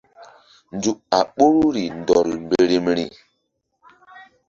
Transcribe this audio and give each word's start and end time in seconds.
Nzuk 0.75 0.99
a 1.17 1.19
ɓoruri 1.35 1.83
ndɔl 1.99 2.29
mberemri. 2.43 3.05